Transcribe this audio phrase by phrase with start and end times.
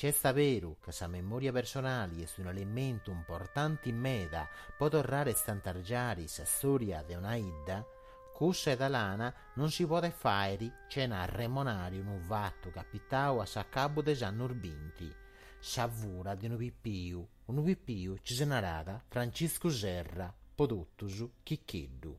[0.00, 6.26] C'è vero che sa memoria personali è un elemento importante in meda, può tornare stantargiare
[6.26, 7.84] sa storia di una idda,
[8.32, 13.68] cussa e lana non si può fare cena a remonare un vatto capitao a sa
[13.68, 15.14] cabo de San Urbinti.
[15.58, 22.16] Savura di un pipiu, un pipiu ci se narada Francisco Serra, podottusu chiccheddu.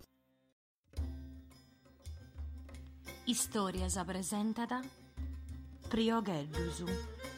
[3.26, 4.80] Storia sa presentata
[5.88, 7.31] Prioghellusu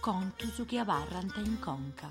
[0.00, 2.10] Contusu che avarranta in conca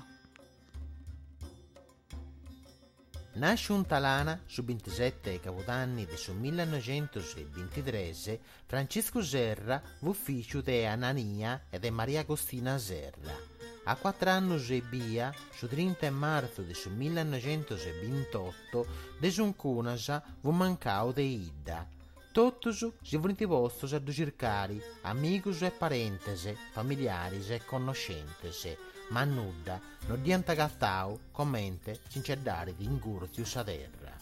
[3.32, 11.90] Nasce un talana su 27 capodanni del 1923 Francesco Serra, ufficio di Anania e di
[11.90, 13.50] Maria Agostina Serra
[13.84, 18.86] a quattro anni e via, su 30 marzo del 1928,
[19.18, 21.99] desuncunas vu mancao de ida.
[22.32, 28.78] Totus si volenti vostos a cercare, amigos e parentese, familiaris e conoscentese,
[29.08, 34.16] ma nuda, non dianta gattau, commente, cincerdare di ingurtius a terra.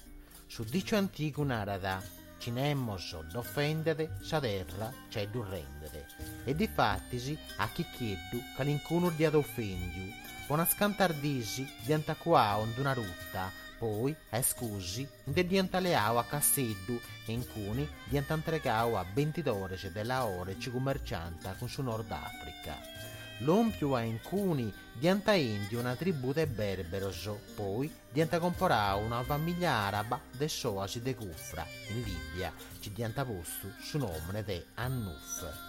[0.47, 2.03] Su dicio antico narada,
[2.39, 6.06] cinemmos d'offendere, sa terra c'è du rendere.
[6.45, 10.11] E di fattisi a chi chiedu che l'incuno di ad offendiu,
[10.47, 17.47] buona scantardisi di antaquao d'una rutta, poi, a scusi, de diantaleao a Casseddu e in
[17.53, 22.77] cuni diantantregao a 20 d'ore della ore ci commercianta con su Nord Africa.
[23.43, 30.21] L'ompio a incuni dianta indi una tribù de berberos, poi dianta comporà una famiglia araba
[30.33, 35.68] de Soasi de Gufra, in Libia, ci dianta posto su nome de Annuf.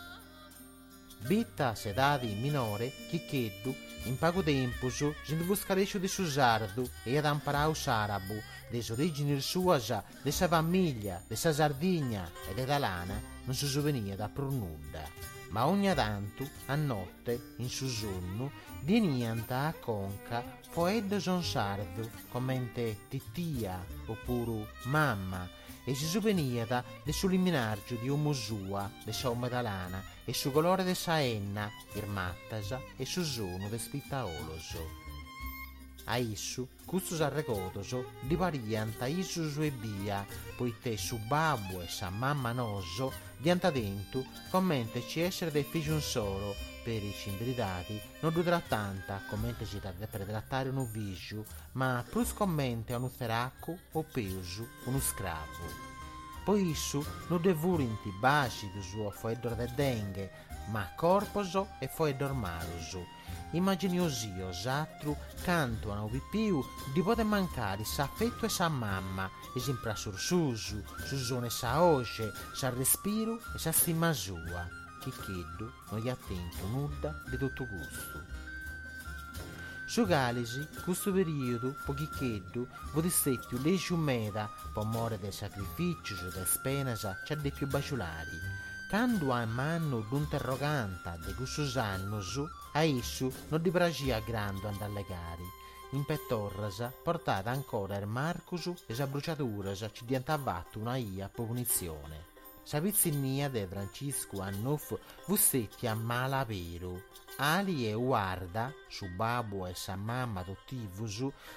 [1.26, 8.42] Bitta sedadi minore, chiccheddu, in pago tempus, si buscarescio di Susardu e ad amparau sarabu,
[8.70, 14.16] des origini suasa, de sa famiglia, de sa Sardigna e de Dalana, non si sovenia
[14.16, 18.52] da pronudda ma ogni tanto, a notte, in su sonno,
[18.82, 25.50] dinianta a conca foedda son sardo, commente titia, oppure mamma,
[25.90, 30.94] e si soveniata de suliminargio di uomo sua, de sua medalana, e su colore de
[30.94, 34.88] sa enna, irmattasa, e su sono de spittaoloso.
[36.04, 40.24] A issu, custus arregotoso, di varianta issu su e via,
[40.56, 46.56] poiché su babbo e sa mamma noso, Diantadentu commenta ci essere dei figli un solo,
[46.90, 52.34] per i cimbridati, non durerà tanta, commenta ci da per trattare un uvvigiu, ma plus
[52.34, 55.88] commenta un feracco o peso, uno scravo.
[56.44, 60.32] Poi issu non devurinti basi du suo foedor de dengue,
[60.72, 63.06] ma corposo e foedor maluso.
[63.52, 66.60] Immagini osio, satru, canto a più
[66.92, 73.40] di poter mancare s'affetto e sa mamma, e simpra sursusu, susone sa oce, sa respiro
[73.54, 74.79] e sa stima sua.
[75.00, 78.48] Chiccheddu non gli attento nuda di tutto gusto.
[79.88, 87.08] Su Galisi, questo periodo, pochiccheddu, vodissettiu legge meda, per more dei sacrifici e delle spenas,
[87.26, 88.38] c'è dei più baciolari.
[88.88, 92.40] Quando a mano d'interroganta de questos annos,
[92.74, 95.46] a esso non di pragia grande andare gari.
[95.92, 102.29] In pettorrasa portata ancora il Marcus e sa bruciatura ci diventava una ia punizione.
[102.70, 107.06] Sa pizzinnia de Francisco Annuf vussetti a malavero.
[107.38, 110.88] Ali e guarda, su babbo e sa mamma tutti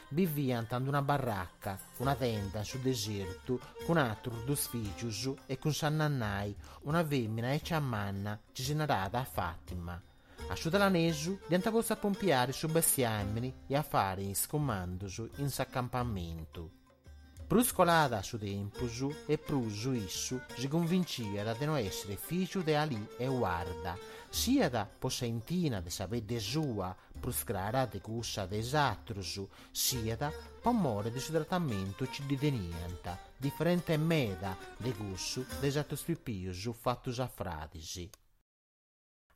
[0.09, 5.97] vivian tanto una baracca, una tenda su deserto, con altro dos figius e con san
[5.97, 8.41] nannai, una femmina e ciamanna,
[8.73, 10.01] narrata a Fatima.
[10.49, 16.81] A Sudalanesu diventava a pompiare su bestiamini e a fare in scomandosu in s'accampamento.
[17.53, 23.27] Bruscolada su tempusu e prusu issu si convincia da non essere figlio de Ali e
[23.27, 23.95] guarda,
[24.31, 30.33] sia da possentina de sapere sua, pruscrara de cussa de esatrusu, sia da
[30.63, 37.27] pomore de suo trattamento ci ditenienta, differente meda de gussu de esatto spipiusu fattus a
[37.27, 38.09] fratisi.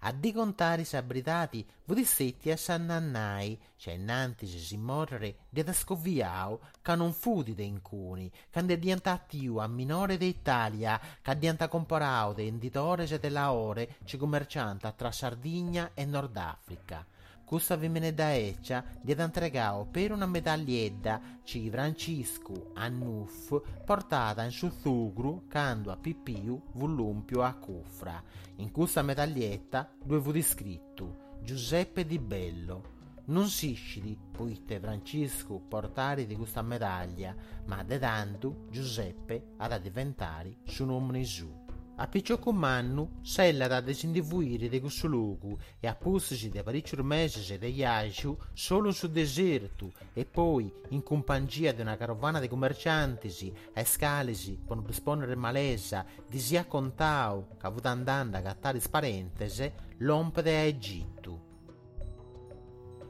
[0.01, 7.13] A di contare sabritati, vodissetti a sannannai, cioè nanti si morre di scoviao, che non
[7.13, 13.07] fudi de incuni, che è diventati io a minore d'Italia, che diventa comporao de inditore
[13.19, 17.05] della ore, ci commercianta tra Sardegna e Nord Africa.
[17.47, 23.55] Questa vimene da eccia di entregao per una medaglietta ci Francisco a Nuff
[23.85, 28.21] portata in su Zugru quando a Pipiu vullumpio a Cufra.
[28.57, 32.95] In questa medaglietta due fu scritto Giuseppe Di Bello.
[33.27, 37.33] Non siscili, poiché Francisco portare di questa medaglia,
[37.67, 41.66] ma de tanto Giuseppe ad diventare suo nome su.
[41.99, 47.71] A Picciocumannu sella da desindivuire di questo luogo e a postersi di parecchi mesi di
[47.71, 54.61] viaggio solo sul deserto e poi in compagnia di una carovana di commercianti e scalisi
[54.63, 61.45] per rispondere malesa di sia contao che avuto andando a gattare parentesi l'ompede a Egitto.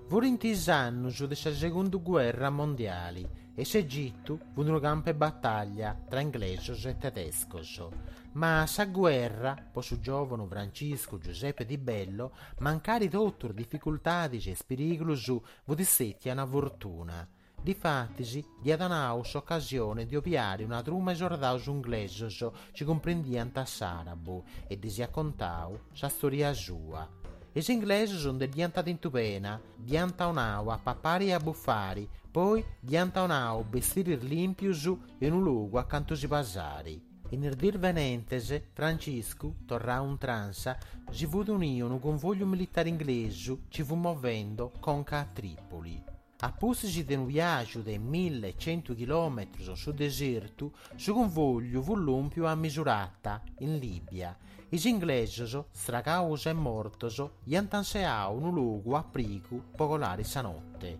[0.06, 6.72] Vorintis annos della seconda guerra mondiale e s'Egitto fu un campo di battaglia tra inglesi
[6.86, 7.88] e tedeschi.
[8.32, 15.16] Ma sa guerra, po su giovane Francisco Giuseppe di Bello, mancari tutto difficoltà e pericoli
[15.16, 17.26] su vodissetti una fortuna.
[17.62, 26.08] Difattisi, diadanaus occasione di opiare una truma esordaus inglesos ci comprendian tassarabo e disiaccontau sa
[26.08, 27.35] storia sua.
[27.56, 34.18] Es inglesi sono diventati in tupena, diantaunau a papari e a buffari, poi diantaunau vestiri
[34.20, 34.84] limpius
[35.20, 37.02] in un luogo accanto si basari.
[37.30, 40.76] In il dir venentese, Francisco, torrà un transa,
[41.10, 46.15] si fu unito un convoglio militare inglese ci fu muovendo conca a Tripoli.
[46.40, 52.54] A posti di un viaggio di 1100 km sul deserto, su convoglio fu l'umpio a
[52.54, 54.36] misurata in Libia.
[54.68, 60.98] I inglesi, stracausi e mortosi, gli antanseau un luogo a prico popolare sa notte.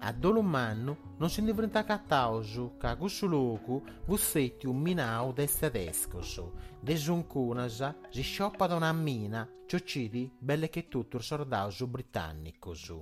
[0.00, 6.42] A Dolomanno non si diventa cattauso che a questo luogo vussetti un minau des tedescos,
[6.80, 12.92] desuncunas si scioppa da una mina, ciocidi belle che tutto il sordauso britannicos.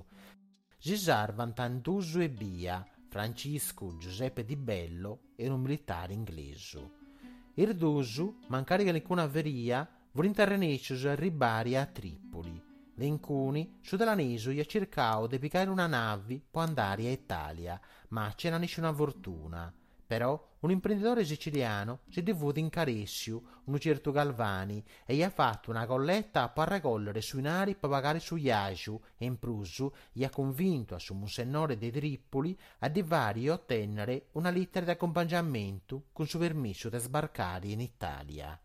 [0.85, 6.91] Si servan Tantuso e Bia, Francisco Giuseppe Di Bello e un militare inglese.
[7.55, 12.61] Il duso, mancare che alcuna veria, vuole interreneccios a Tripoli.
[12.97, 17.81] Lencuni, su della Neso, gli ha cercato di piccare una nave per andare a Italia,
[18.09, 19.73] ma c'era nessuna fortuna.
[20.07, 25.29] Però un imprenditore siciliano si è dovuto in Caressio, un certo Galvani, e gli ha
[25.29, 30.23] fatto una colletta per raccogliere sui nari per pagare su Iagiu e in Prusu gli
[30.23, 36.05] ha convinto a su Monsignore di Tripoli a divare e ottenere una lettera di accompagnamento
[36.11, 38.59] con suo permesso di sbarcare in Italia.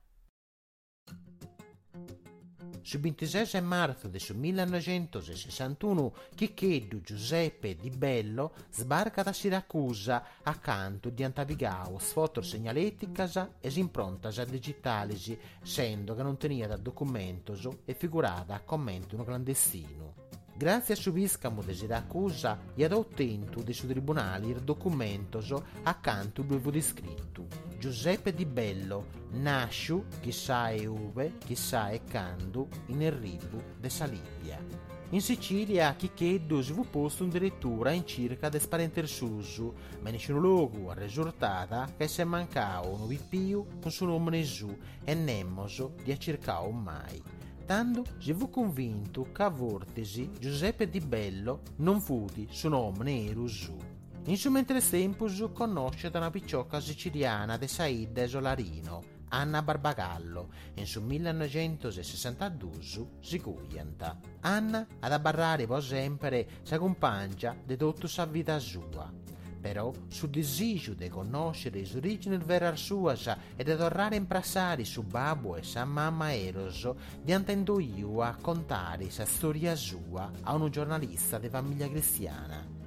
[2.82, 11.98] Su 26 marzo del 1961 Chiccheddu Giuseppe Di Bello sbarca da Siracusa accanto di Antavigao,
[11.98, 19.16] sfoto segnaleticas e improntas digitalisi, essendo che non tenia da documento e figurata a commento
[19.24, 20.19] clandestino.
[20.60, 25.42] Grazie a subiscamo de Siracusa e ad ottenuto dei suoi tribunali il documento
[25.84, 27.46] accanto due fu descritto.
[27.78, 34.62] Giuseppe Di Bello, nasciu, chissà e uve, chissà e candu, in Erribu de Salibia.
[35.12, 36.60] In Sicilia, Chicheddu
[36.90, 39.72] posto addirittura in circa des parenter susu,
[40.02, 45.14] ma nessun luogo ha risultata che se mancava un vipiu con suo nome su e
[45.14, 47.39] nemmoso di accircao mai
[48.18, 53.76] si fu convinto che a Vortesi Giuseppe Di Bello non futi suo nome era su.
[54.24, 60.86] In suo mentre tempo conosce da una picciocca siciliana de Saida Esolarino, Anna Barbagallo, in
[60.86, 64.18] su 1962 si cuienta.
[64.40, 69.28] Anna ad abbarrare per sempre sa compagna de tutta sa vita sua
[69.60, 73.26] però su desiderio di conoscere le origini verar suas
[73.56, 78.36] e di tornare a imprassare su babbo e sa mamma eroso, di antendo io a
[78.40, 82.78] contare la storia sua a un giornalista di famiglia cristiana.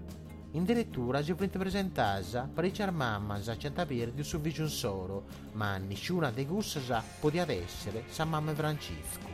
[0.55, 5.77] In direttura si prende presentasa per i mamma a centapere di suo vicino solo, ma
[5.77, 6.81] nessuna di queste
[7.19, 9.32] poteva essere sa mamma Francesco.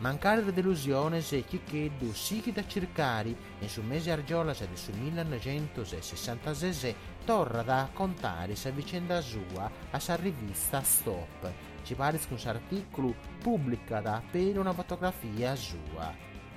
[0.00, 4.68] Mancare di delusione se chi che du sicchi da cercare e su mese argiola se
[4.74, 11.52] su 1966 torna da contare sa vicenda sua a sa rivista Stop.
[11.82, 13.12] Ci pare che un articolo
[13.42, 16.14] pubblica da appena una fotografia sua.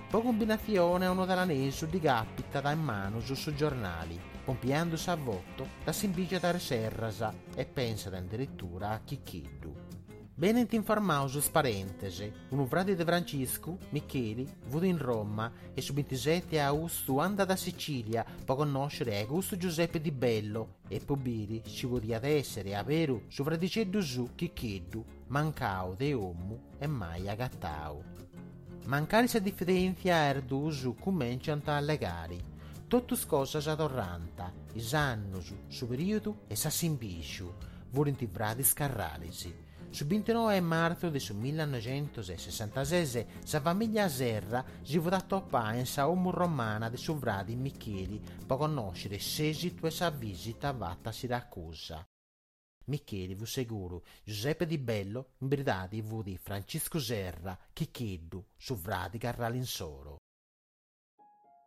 [0.07, 5.67] Poi combinazione uno dall'aneso di gappita da in mano su su giornali, pompiandosi a voto
[5.83, 9.80] da simbigia da serrasa e pensa addirittura a Chicchiddu.
[10.41, 16.59] Bene ti informaus parentesi, un frate di Francisco, Micheli, vuto in Roma e su 27
[16.59, 22.73] agosto anda da Sicilia per conoscere Augusto Giuseppe Di Bello e Pobiri ci voleva essere
[22.73, 28.03] a vero su fraticello su chiccheddu, mancao de uomo e mai agattao.
[28.85, 32.49] Mancare sa differenza erdusu cominciano a legare.
[32.87, 37.53] Tutto cose a torranta, is annus, su periodo e sa simpisciu,
[37.91, 39.69] volenti frati scarralisi.
[39.91, 46.95] Su 29 marzo del 1966, sa famiglia Serra si toppare in sa uomo romana di
[46.95, 48.17] sovradi Micheli
[48.47, 52.07] per conoscere l'esito e sa visita fatta a Siracusa.
[52.85, 60.20] Micheli fu sicuro, Giuseppe Di Bello, in verità fu di Francisco Serra, Chiccheddu, sovradi Carralinsoro.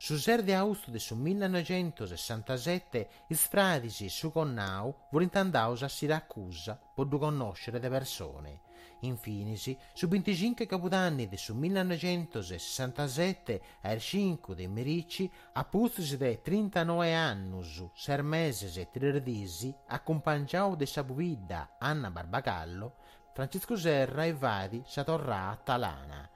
[0.05, 7.79] Su 6 di agosto del 1967 i fradici su Connau volintandaus a Siracusa per conoscere
[7.79, 8.61] le persone.
[9.01, 17.65] Infine, su 25 capodanni del 1967 al 5 di Merici, a puzzi de 39 anni,
[17.95, 22.97] ser meses e tredisi, accompagnau de Sabuvida Anna Barbagallo,
[23.33, 26.29] Francesco Serra e Vadi sa torrà a Talana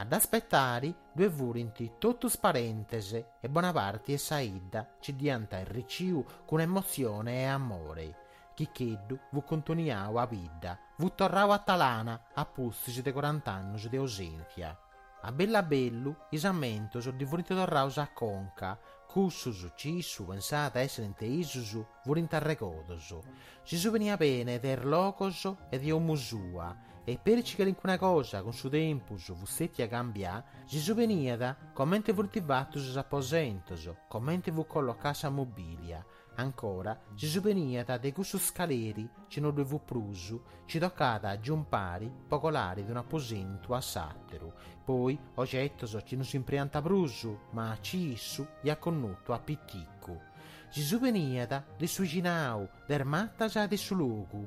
[0.00, 7.40] ad aspettare due vurinti tutti parentesi e Bonaparte e Saida ci dianta riciu con emozione
[7.40, 8.26] e amore.
[8.54, 13.96] Chiccheddu vu continuiau a vita, vu torrau a Talana a pustici de 40 anni di
[13.96, 14.78] ausentia.
[15.22, 18.78] A bella bellu, isamentos di vurinti torraus a Conca,
[19.08, 23.20] cussus cissu pensata essere inteisusu vurinta regodosu.
[23.64, 26.76] Si suvenia bene der locos e di omusua,
[27.08, 32.94] e perci che alcuna cosa con su tempus vussetti a cambiare, si suveniada commente vultivatus
[32.98, 36.04] aposentos, commente vu collocasa mobilia.
[36.34, 42.84] Ancora, si suveniada de gussu scaleri, ci non devu prusu, ci toccata a giumpari, pocolari
[42.84, 44.52] d'un aposento a satteru.
[44.84, 50.20] Poi, oggettos ci non si imprianta prusu, ma cissu, gli ha connuto a pitticcu.
[50.68, 54.46] Si suveniada de suiginau, der mattas de su lugu,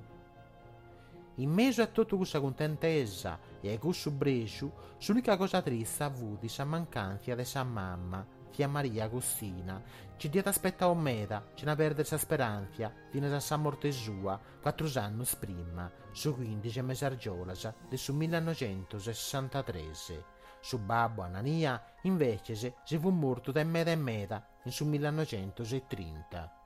[1.35, 4.71] in mezzo a tutta questa contentezza e a questo bresciu,
[5.07, 9.81] l'unica cosa triste avuta la mancanza di sua mamma, tia Maria Agostina,
[10.17, 14.39] ci diede aspettare un meta, ce ne perde la speranza, fino a sa morte sua,
[14.61, 20.25] quattro anni prima, su 15 mesargiolas del 1963.
[20.59, 26.60] Su babbo Anania, invece, si fu morto da meta e meta, in su 1930.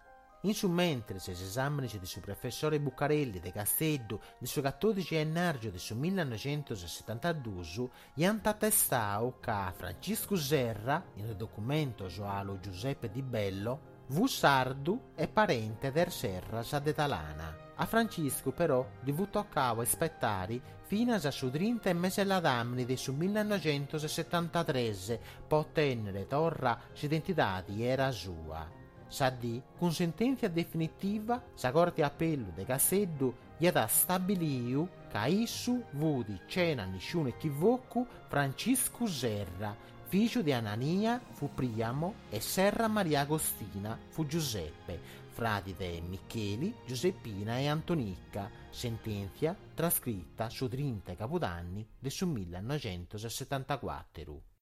[0.46, 5.72] In su mentre se esamini di suo professore Buccarelli de Castello del suo 14 gennaio
[5.72, 14.04] del suo 1972 gli hanno attestato che Francisco Serra, nel documento Joalo Giuseppe Di Bello,
[14.08, 17.58] fu sardu e parente del Serra de Talana.
[17.78, 25.20] A Francisco però divu toccava aspettare fino a su 30 mesi d'anni del suo 1973
[25.48, 32.66] per ottenere torra l'identità era sua sa di, con sentenza definitiva, sa corte appello de
[32.66, 41.22] Casseddu gli ha stabiliu che issu vudi cena nessuno equivoco Francisco Serra, figlio di Anania
[41.32, 49.56] fu Priamo e Serra Maria Agostina fu Giuseppe, frati de Micheli, Giuseppina e Antonicca, sentenza
[49.74, 54.55] trascritta su 30 capodanni del 1974.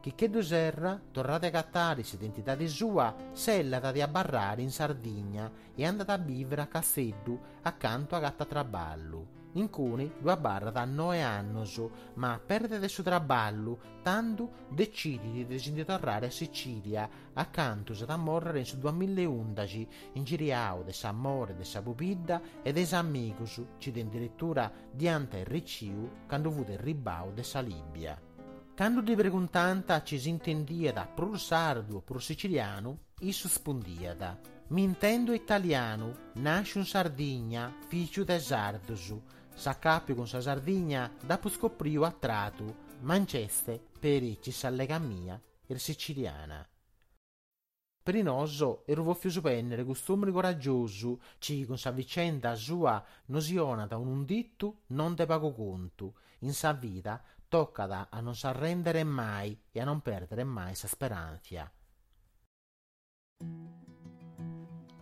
[0.00, 6.12] Chiccheddu Serra, tornate a cattare identità di sua, sellata di abbarrare in Sardegna e andata
[6.12, 9.26] a vivere a Casseddu accanto a Gatta Traballu.
[9.54, 11.68] In cui lo abbarra da nove anni,
[12.14, 18.78] ma perde del suo traballo, tanto decide di tornare a Sicilia, accanto a morire nel
[18.78, 25.46] 2011, in giriao de s'amore de sa pupidda e de s'amigos, ci addirittura diante il
[25.46, 28.27] ricciu, quando fu del ribau de sa Libia.
[28.78, 34.38] Di preguntanta ci si intendiada pro sardo pro siciliano, isso spondiada.
[34.68, 39.20] Mi intendo italiano, nasce in Sardegna, figlio de sardosu.
[39.52, 46.64] S'accapio con sa Sardegna, dopo scopriu a Tratu, Manchester, per ci s'allega mia, il siciliana.
[48.00, 53.96] Per il noso ero voffio supennere costume coraggioso, ci con sa vicenda sua nosiona da
[53.96, 59.80] un unditto non te pago conto, in sa vita tocca a non s'arrendere mai e
[59.80, 61.72] a non perdere mai sa speranza.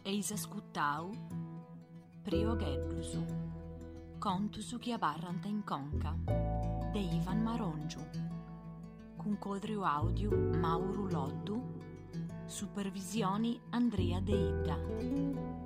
[0.02, 1.10] Eis ascuttau
[2.22, 3.24] Prio Geddusu
[4.18, 6.16] Contusu chi abarranta in conca
[6.92, 8.00] de Ivan Marongiu.
[9.16, 11.74] Con codrio audio Mauro Loddu.
[12.46, 15.65] Supervisioni Andrea Deida